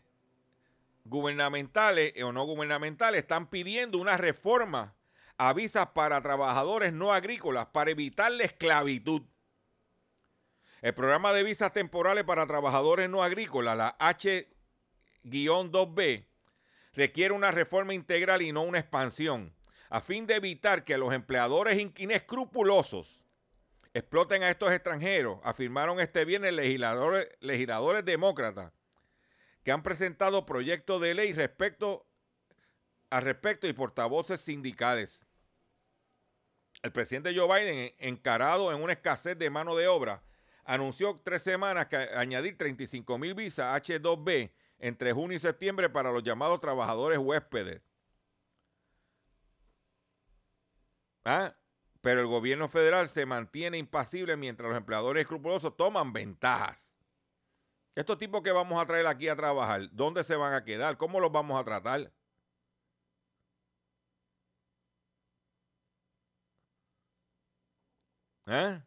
[1.05, 4.95] gubernamentales o no gubernamentales están pidiendo una reforma
[5.37, 9.23] a visas para trabajadores no agrícolas para evitar la esclavitud.
[10.83, 16.27] El programa de visas temporales para trabajadores no agrícolas, la H-2B,
[16.95, 19.55] requiere una reforma integral y no una expansión,
[19.91, 23.23] a fin de evitar que los empleadores inescrupulosos
[23.95, 28.73] exploten a estos extranjeros, afirmaron este viernes legisladores, demócratas
[29.63, 32.09] que han presentado proyectos de ley respecto
[33.09, 35.25] al respecto y portavoces sindicales.
[36.83, 40.25] El presidente Joe Biden, encarado en una escasez de mano de obra,
[40.65, 46.23] anunció tres semanas que añadir 35 mil visas H2B entre junio y septiembre para los
[46.23, 47.83] llamados trabajadores huéspedes.
[51.25, 51.55] ¿Ah?
[52.01, 56.97] Pero el gobierno federal se mantiene impasible mientras los empleadores escrupulosos toman ventajas.
[57.95, 60.97] Estos tipos que vamos a traer aquí a trabajar, ¿dónde se van a quedar?
[60.97, 62.13] ¿Cómo los vamos a tratar?
[68.47, 68.81] ¿Eh?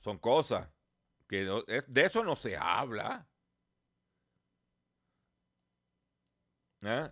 [0.00, 0.68] Son cosas
[1.28, 1.44] que
[1.86, 3.28] de eso no se habla.
[6.82, 7.10] ¿Eh?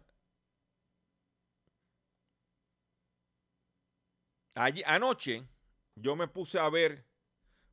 [4.86, 5.47] anoche
[5.95, 7.05] yo me puse a ver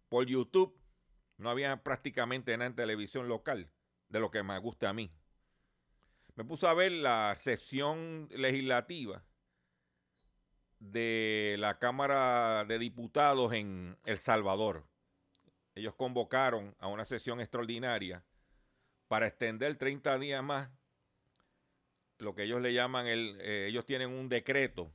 [0.09, 0.77] por YouTube,
[1.37, 3.71] no había prácticamente nada en televisión local
[4.09, 5.11] de lo que me gusta a mí.
[6.35, 9.23] me puse a ver la sesión legislativa
[10.79, 14.85] de la Cámara de Diputados en El Salvador.
[15.75, 18.23] Ellos convocaron a una sesión extraordinaria
[19.07, 20.69] para extender 30 días más
[22.17, 24.93] lo que ellos le llaman el, eh, ellos tienen un decreto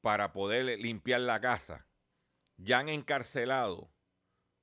[0.00, 1.86] para poder limpiar la casa.
[2.56, 3.90] Ya han encarcelado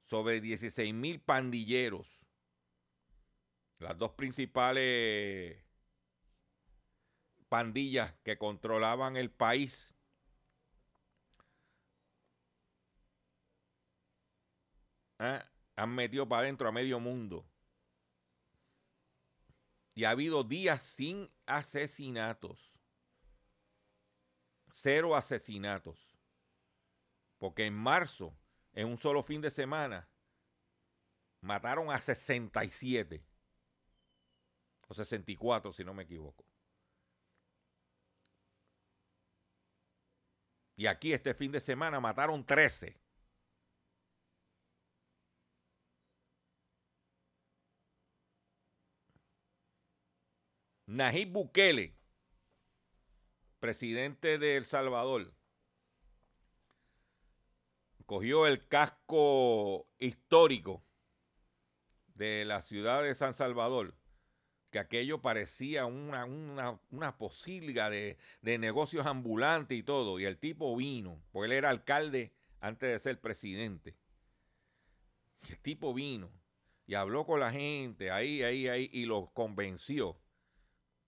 [0.05, 2.22] sobre 16 mil pandilleros.
[3.80, 5.57] Las dos principales
[7.49, 9.95] pandillas que controlaban el país.
[15.22, 15.41] ¿Eh?
[15.76, 17.45] Han metido para adentro a medio mundo.
[19.93, 22.72] Y ha habido días sin asesinatos.
[24.74, 26.17] Cero asesinatos.
[27.38, 28.36] Porque en marzo,
[28.74, 30.07] en un solo fin de semana,
[31.41, 33.24] mataron a 67.
[34.88, 36.45] O 64, si no me equivoco.
[40.76, 43.01] Y aquí este fin de semana mataron 13.
[50.92, 51.96] Najib Bukele,
[53.62, 55.34] presidente de El Salvador,
[58.06, 60.84] cogió el casco histórico
[62.16, 63.96] de la ciudad de San Salvador,
[64.70, 70.76] que aquello parecía una, una, posilga de, de, negocios ambulantes y todo, y el tipo
[70.76, 73.96] vino, porque él era alcalde antes de ser presidente.
[75.48, 76.30] el tipo vino
[76.86, 80.20] y habló con la gente ahí, ahí, ahí, y los convenció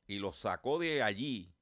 [0.08, 1.54] y lo sacó de allí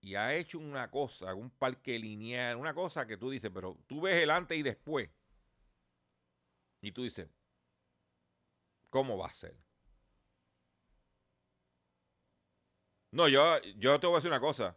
[0.00, 4.00] y ha hecho una cosa, un parque lineal, una cosa que tú dices, pero tú
[4.00, 5.10] ves el antes y después.
[6.80, 7.28] Y tú dices,
[8.90, 9.56] ¿cómo va a ser?
[13.10, 14.76] No, yo, yo te voy a decir una cosa.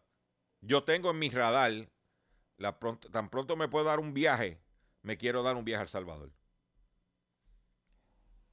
[0.62, 1.89] Yo tengo en mi radar,
[2.57, 2.78] la
[3.12, 4.59] tan pronto me puedo dar un viaje,
[5.01, 6.32] me quiero dar un viaje a El Salvador.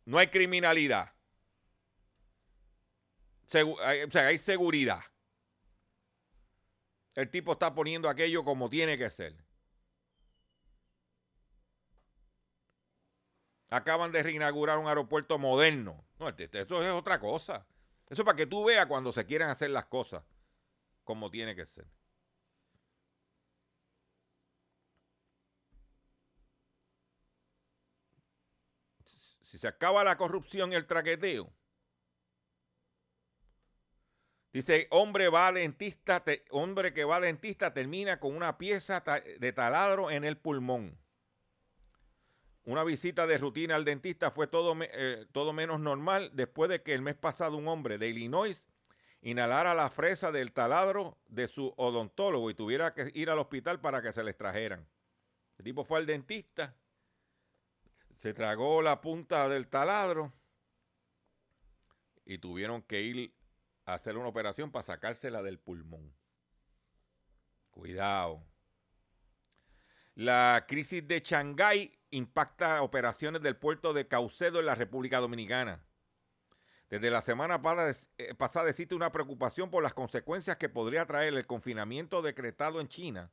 [0.04, 1.17] No hay criminalidad
[3.54, 5.00] o sea, hay seguridad.
[7.14, 9.34] El tipo está poniendo aquello como tiene que ser.
[13.70, 16.04] Acaban de reinaugurar un aeropuerto moderno.
[16.18, 17.66] No, este, este, esto es otra cosa.
[18.08, 20.22] Eso es para que tú veas cuando se quieren hacer las cosas
[21.04, 21.86] como tiene que ser.
[29.42, 31.50] Si se acaba la corrupción y el traqueteo,
[34.52, 39.02] Dice, hombre va a dentista, hombre que va dentista termina con una pieza
[39.38, 40.98] de taladro en el pulmón.
[42.64, 46.94] Una visita de rutina al dentista fue todo, eh, todo menos normal después de que
[46.94, 48.66] el mes pasado un hombre de Illinois
[49.22, 54.02] inhalara la fresa del taladro de su odontólogo y tuviera que ir al hospital para
[54.02, 54.86] que se le extrajeran.
[55.58, 56.74] El tipo fue al dentista,
[58.14, 60.32] se tragó la punta del taladro
[62.24, 63.37] y tuvieron que ir
[63.94, 66.12] hacer una operación para sacársela del pulmón.
[67.70, 68.44] Cuidado.
[70.14, 75.84] La crisis de Shanghái impacta operaciones del puerto de Caucedo en la República Dominicana.
[76.90, 77.60] Desde la semana
[78.18, 82.88] eh, pasada existe una preocupación por las consecuencias que podría traer el confinamiento decretado en
[82.88, 83.30] China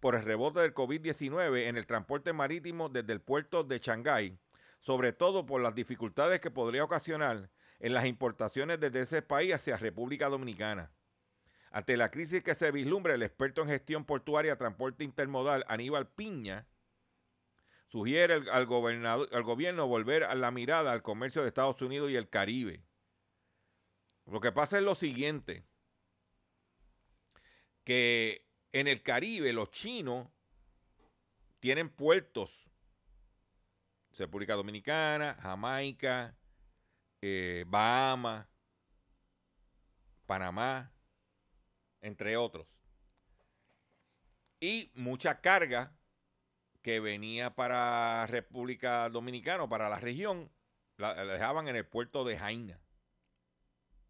[0.00, 4.38] por el rebote del COVID-19 en el transporte marítimo desde el puerto de Shanghái,
[4.80, 7.50] sobre todo por las dificultades que podría ocasionar
[7.84, 10.90] en las importaciones desde ese país hacia República Dominicana.
[11.70, 16.66] Ante la crisis que se vislumbra, el experto en gestión portuaria, transporte intermodal, Aníbal Piña,
[17.88, 22.30] sugiere al, al gobierno volver a la mirada al comercio de Estados Unidos y el
[22.30, 22.82] Caribe.
[24.24, 25.66] Lo que pasa es lo siguiente,
[27.84, 30.28] que en el Caribe los chinos
[31.60, 32.66] tienen puertos,
[34.16, 36.34] República Dominicana, Jamaica,
[37.26, 38.46] eh, Bahamas,
[40.26, 40.92] Panamá,
[42.02, 42.78] entre otros.
[44.60, 45.96] Y mucha carga
[46.82, 50.52] que venía para República Dominicana, para la región,
[50.98, 52.78] la, dejaban en el puerto de Jaina.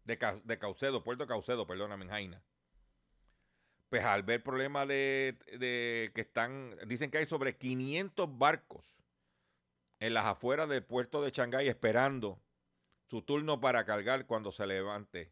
[0.03, 0.17] De,
[0.59, 2.43] Caucedo, puerto Caucedo, perdóname, en Jaina.
[3.87, 8.97] Pues al ver problemas de, de, que están, dicen que hay sobre 500 barcos
[9.99, 12.41] en las afueras del puerto de Shanghái esperando
[13.05, 15.31] su turno para cargar cuando se levante.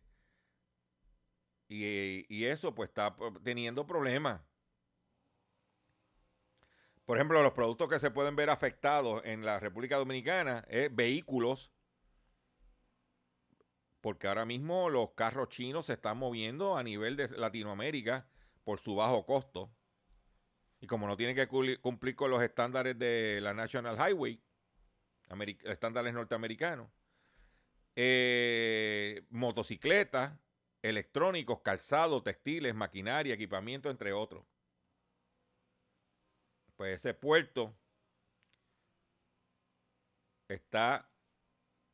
[1.68, 4.42] Y, eso pues está teniendo problemas.
[7.06, 11.72] Por ejemplo, los productos que se pueden ver afectados en la República Dominicana es vehículos
[14.04, 18.28] porque ahora mismo los carros chinos se están moviendo a nivel de Latinoamérica
[18.66, 19.74] por su bajo costo.
[20.82, 24.44] Y como no tienen que cumplir con los estándares de la National Highway,
[25.64, 26.90] estándares norteamericanos,
[27.96, 30.38] eh, motocicletas,
[30.82, 34.46] electrónicos, calzados, textiles, maquinaria, equipamiento, entre otros.
[36.76, 37.76] Pues ese puerto
[40.48, 41.10] está,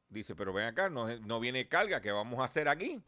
[0.10, 3.04] dice, pero ven acá, no, no viene carga, ¿qué vamos a hacer aquí?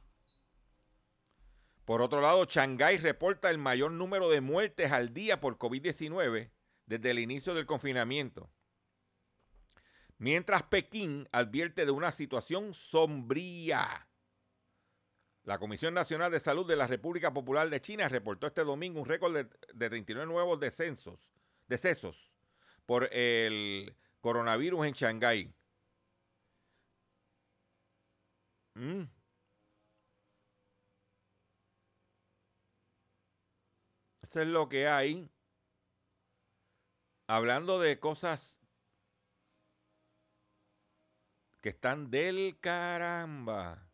[1.86, 6.52] Por otro lado, Shanghái reporta el mayor número de muertes al día por COVID-19
[6.86, 8.50] desde el inicio del confinamiento.
[10.22, 14.08] Mientras Pekín advierte de una situación sombría.
[15.46, 19.08] La Comisión Nacional de Salud de la República Popular de China reportó este domingo un
[19.08, 21.28] récord de, 39 nuevos descensos,
[21.68, 22.32] decesos
[22.86, 25.56] por el coronavirus en Shanghái.
[28.76, 29.06] Mm.
[34.22, 35.28] Eso es lo que hay.
[37.26, 38.61] Hablando de cosas
[41.62, 43.88] que están del caramba.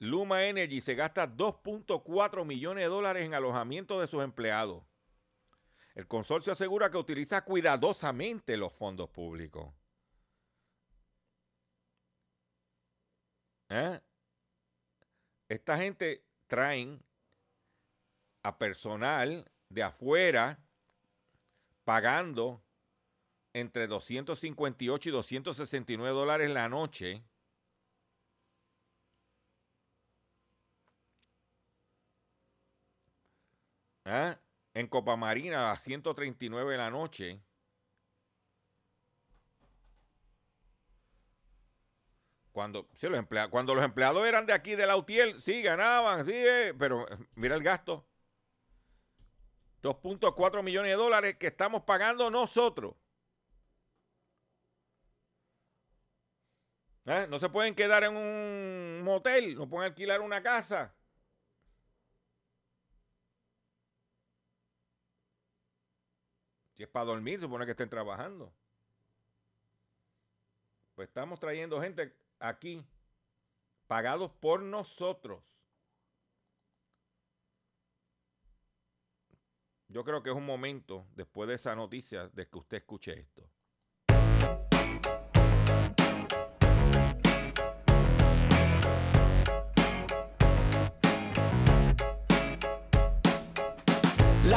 [0.00, 4.84] Luma Energy se gasta 2.4 millones de dólares en alojamiento de sus empleados.
[5.94, 9.74] El consorcio asegura que utiliza cuidadosamente los fondos públicos.
[13.70, 14.00] ¿Eh?
[15.48, 17.02] Esta gente traen
[18.42, 20.60] a personal de afuera
[21.84, 22.62] pagando
[23.60, 27.22] entre 258 y 269 dólares la noche.
[34.04, 34.38] ¿Ah?
[34.74, 37.42] En Copa Marina a 139 la noche.
[42.52, 46.32] Cuando, los empleados, cuando los empleados eran de aquí de la UTIEL, sí, ganaban, sí,
[46.34, 48.04] eh, pero eh, mira el gasto.
[49.82, 52.94] 2.4 millones de dólares que estamos pagando nosotros.
[57.08, 57.26] ¿Eh?
[57.26, 60.94] No se pueden quedar en un motel, no pueden alquilar una casa.
[66.74, 68.52] Si es para dormir, supone que estén trabajando.
[70.94, 72.86] Pues estamos trayendo gente aquí,
[73.86, 75.42] pagados por nosotros.
[79.88, 83.50] Yo creo que es un momento, después de esa noticia, de que usted escuche esto.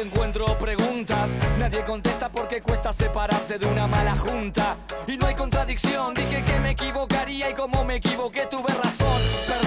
[0.00, 4.76] Encuentro preguntas Nadie contesta porque cuesta separarse de una mala junta.
[5.06, 9.59] Y no hay contradicción, dije que me equivocaría y como me equivoqué tuve razón.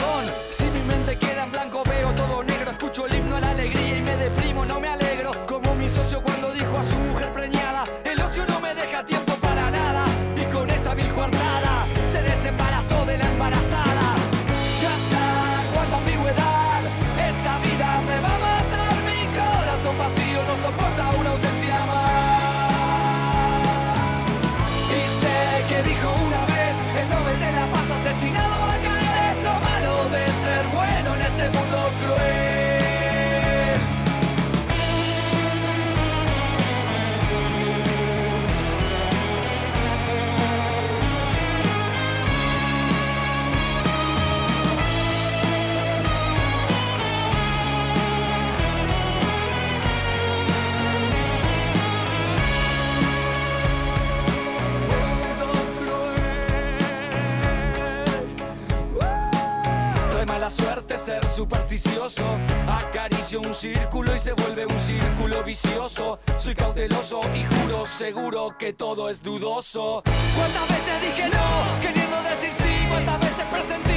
[61.77, 62.25] Supersticioso.
[62.67, 66.19] Acaricio un círculo y se vuelve un círculo vicioso.
[66.37, 70.03] Soy cauteloso y juro seguro que todo es dudoso.
[70.35, 72.87] ¿Cuántas veces dije no, queriendo decir sí?
[72.89, 73.92] ¿Cuántas veces presentí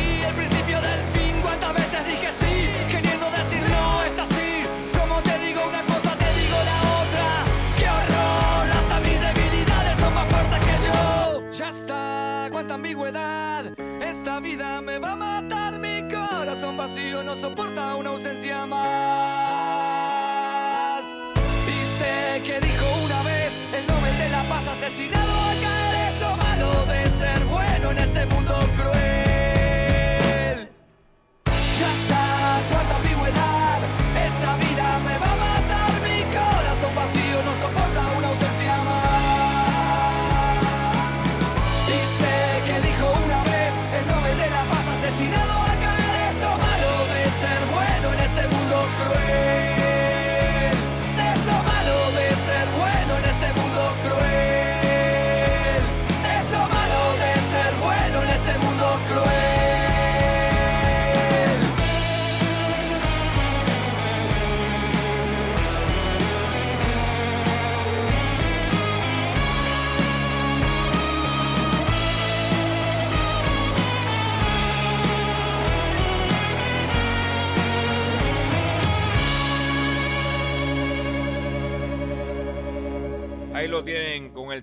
[16.87, 18.85] vacío no soporta una ausencia más.
[21.67, 25.86] Y sé que dijo una vez el Nobel de la Paz asesinado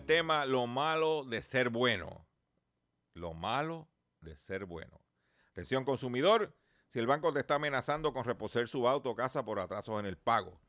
[0.05, 2.27] tema Lo malo de ser bueno.
[3.13, 3.87] Lo malo
[4.21, 4.99] de ser bueno.
[5.51, 6.55] Atención consumidor,
[6.87, 10.05] si el banco te está amenazando con reposer su auto o casa por atrasos en
[10.05, 10.59] el pago.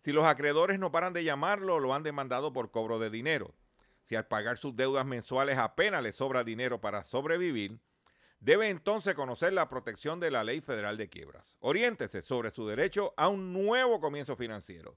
[0.00, 3.54] Si los acreedores no paran de llamarlo, lo han demandado por cobro de dinero.
[4.02, 7.80] Si al pagar sus deudas mensuales apenas le sobra dinero para sobrevivir,
[8.40, 11.56] debe entonces conocer la protección de la Ley Federal de Quiebras.
[11.60, 14.96] Oriéntese sobre su derecho a un nuevo comienzo financiero.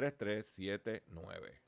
[0.00, 1.67] 3379.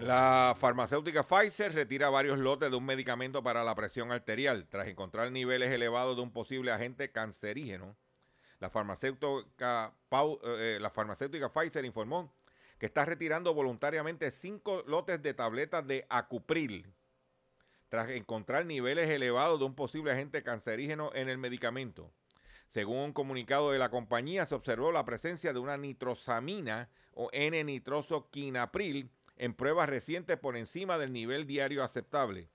[0.00, 5.30] La farmacéutica Pfizer retira varios lotes de un medicamento para la presión arterial tras encontrar
[5.30, 7.94] niveles elevados de un posible agente cancerígeno.
[8.60, 9.92] La farmacéutica,
[10.56, 12.32] eh, farmacéutica Pfizer informó
[12.78, 16.86] que está retirando voluntariamente cinco lotes de tabletas de Acupril
[17.90, 22.10] tras encontrar niveles elevados de un posible agente cancerígeno en el medicamento.
[22.68, 29.10] Según un comunicado de la compañía, se observó la presencia de una nitrosamina o N-nitrosoquinapril
[29.40, 32.50] en pruebas recientes por encima del nivel diario aceptable.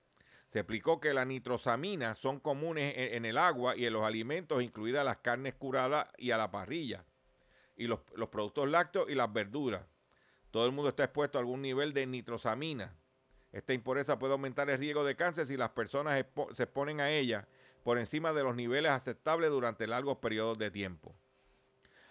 [0.50, 5.04] Se explicó que las nitrosaminas son comunes en, el agua y en los alimentos, incluidas
[5.04, 7.04] las carnes curadas y a la parrilla,
[7.76, 7.98] y los,
[8.30, 9.82] productos lácteos y las verduras.
[10.52, 12.94] Todo el mundo está expuesto a algún nivel de nitrosamina.
[13.50, 16.24] Esta impureza puede aumentar el riesgo de cáncer si las personas
[16.54, 17.48] se exponen a ella
[17.82, 21.16] por encima de los niveles aceptables durante largos periodos de tiempo.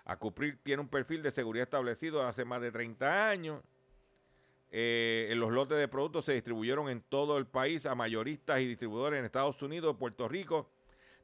[0.03, 3.63] Acupril tiene un perfil de seguridad establecido hace más de 30 años.
[4.78, 9.19] Eh, los lotes de productos se distribuyeron en todo el país a mayoristas y distribuidores
[9.19, 10.69] en Estados Unidos Puerto Rico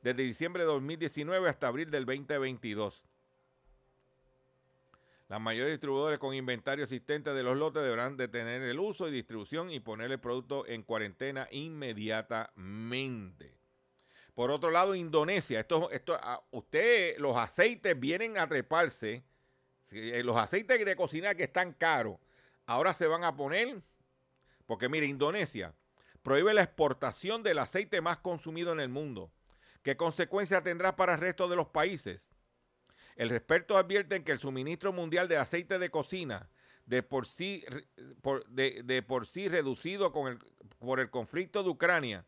[0.02, 3.04] desde diciembre de 2019 hasta abril del 2022.
[5.28, 9.70] Las mayores distribuidores con inventario existente de los lotes deberán detener el uso y distribución
[9.70, 13.58] y poner el producto en cuarentena inmediatamente.
[14.34, 19.26] Por otro lado, Indonesia, esto, esto, ah, usted, los aceites vienen a treparse,
[19.91, 22.18] eh, los aceites de cocina que están caros,
[22.66, 23.82] ahora se van a poner,
[24.66, 25.74] porque mire, Indonesia
[26.22, 29.32] prohíbe la exportación del aceite más consumido en el mundo.
[29.82, 32.30] ¿Qué consecuencia tendrá para el resto de los países?
[33.16, 36.49] El expertos advierten que el suministro mundial de aceite de cocina,
[36.86, 37.66] de por sí,
[39.49, 40.39] reducido con el-
[40.80, 42.26] por el conflicto de Ucrania,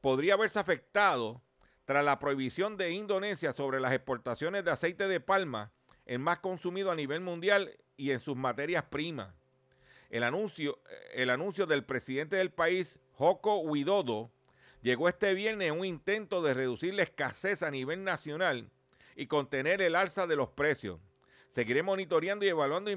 [0.00, 1.42] podría verse afectado
[1.84, 5.72] tras la prohibición de Indonesia sobre las exportaciones de aceite de palma,
[6.04, 9.34] el más consumido a nivel mundial y en sus materias primas.
[10.10, 10.78] El anuncio,
[11.12, 14.30] el anuncio del presidente del país, Joko Widodo,
[14.80, 18.70] llegó este viernes en un intento de reducir la escasez a nivel nacional
[19.16, 20.98] y contener el alza de los precios.
[21.50, 22.90] Seguiré monitoreando y evaluando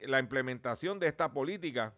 [0.00, 1.92] la implementación de esta política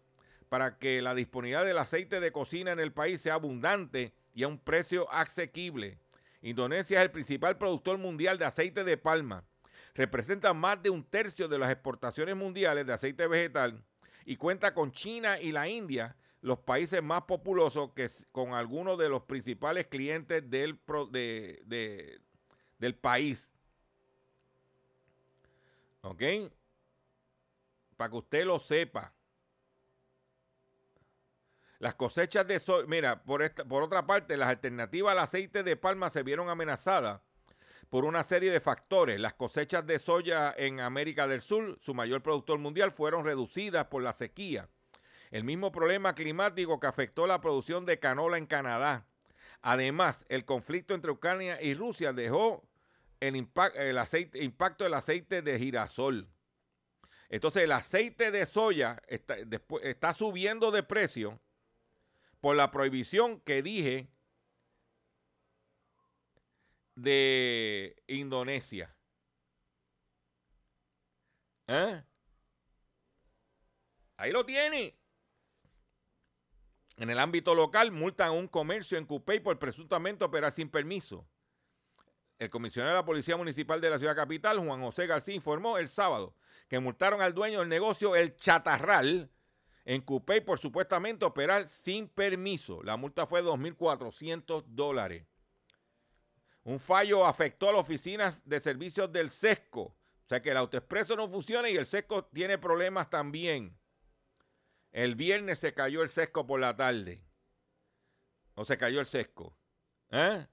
[0.49, 4.49] para que la disponibilidad del aceite de cocina en el país sea abundante y a
[4.49, 5.99] un precio asequible.
[6.41, 9.45] Indonesia es el principal productor mundial de aceite de palma.
[9.93, 13.83] Representa más de un tercio de las exportaciones mundiales de aceite vegetal
[14.25, 19.09] y cuenta con China y la India, los países más populosos que con algunos de
[19.09, 20.79] los principales clientes del,
[22.77, 23.51] del país.
[26.01, 26.23] ¿Ok?
[27.97, 29.13] Para que usted lo sepa.
[31.79, 35.77] Las cosechas de soya, mira, por, esta, por otra parte, las alternativas al aceite de
[35.77, 37.21] palma se vieron amenazadas
[37.89, 39.19] por una serie de factores.
[39.19, 44.03] Las cosechas de soya en América del Sur, su mayor productor mundial, fueron reducidas por
[44.03, 44.69] la sequía.
[45.31, 49.05] El mismo problema climático que afectó la producción de canola en Canadá.
[49.61, 52.63] Además, el conflicto entre Ucrania y Rusia dejó
[53.19, 56.27] el, impacto del aceite de girasol.
[57.27, 61.39] Entonces, el aceite de soya está subiendo de precio
[62.39, 64.07] por la prohibición que dije
[67.01, 68.95] de Indonesia.
[71.67, 72.03] ¿Eh?
[74.17, 74.97] Ahí lo tiene.
[76.97, 81.25] En el ámbito local, multan a un comercio en Cupey por presuntamente operar sin permiso.
[82.37, 85.87] El comisionado de la Policía Municipal de la Ciudad Capital, Juan José García, informó el
[85.87, 86.35] sábado
[86.67, 89.31] que multaron al dueño del negocio El Chatarral
[89.85, 92.83] en Cupey por supuestamente operar sin permiso.
[92.83, 95.25] La multa fue de 2.400 dólares.
[96.63, 99.81] Un fallo afectó a las oficinas de servicios del SESCO.
[99.81, 103.77] O sea que el autoexpreso no funciona y el SESCO tiene problemas también.
[104.91, 107.23] El viernes se cayó el SESCO por la tarde.
[108.55, 109.55] O se cayó el SESCO.
[110.11, 110.45] ¿Eh?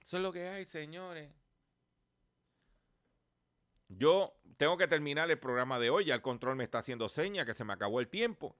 [0.00, 1.30] Eso es lo que hay, señores.
[3.88, 6.06] Yo tengo que terminar el programa de hoy.
[6.06, 8.56] Ya el control me está haciendo seña que se me acabó el tiempo.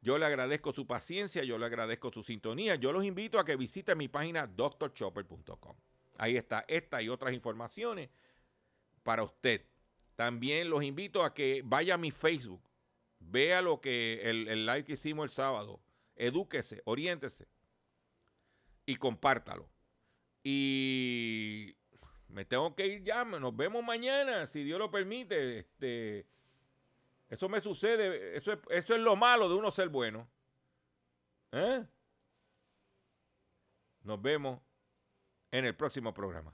[0.00, 2.76] Yo le agradezco su paciencia, yo le agradezco su sintonía.
[2.76, 5.76] Yo los invito a que visiten mi página drchopper.com.
[6.18, 8.10] Ahí está esta y otras informaciones
[9.02, 9.64] para usted.
[10.16, 12.62] También los invito a que vaya a mi Facebook,
[13.20, 15.80] vea lo que el, el live que hicimos el sábado,
[16.16, 17.46] edúquese, oriéntese
[18.84, 19.68] y compártalo.
[20.42, 21.76] Y
[22.28, 25.60] me tengo que ir ya, nos vemos mañana, si Dios lo permite.
[25.60, 26.26] Este,
[27.28, 30.28] eso me sucede, eso es, eso es lo malo de uno ser bueno.
[31.52, 31.84] ¿Eh?
[34.02, 34.60] Nos vemos
[35.50, 36.52] en el próximo programa.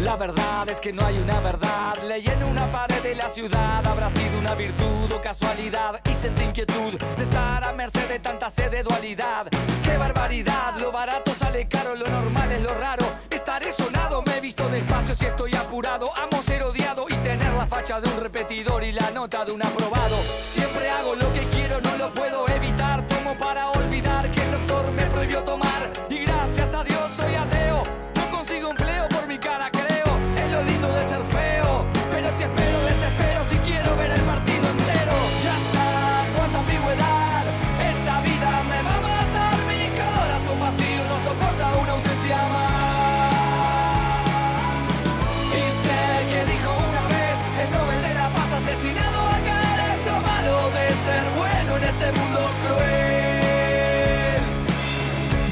[0.00, 1.94] La verdad es que no hay una verdad.
[2.04, 3.86] Leí en una pared de la ciudad.
[3.86, 6.00] Habrá sido una virtud o casualidad.
[6.08, 9.48] Y sentí inquietud de estar a merced de tanta sed de dualidad.
[9.88, 10.74] ¡Qué barbaridad!
[10.80, 13.06] Lo barato sale caro, lo normal es lo raro.
[13.30, 16.10] Estaré sonado, me he visto despacio si estoy apurado.
[16.14, 19.64] Amo ser odiado y tener la facha de un repetidor y la nota de un
[19.64, 20.18] aprobado.
[20.42, 23.06] Siempre hago lo que quiero, no lo puedo evitar.
[23.06, 25.90] Tomo para olvidar que el doctor me prohibió tomar.
[26.10, 27.97] Y gracias a Dios soy ateo.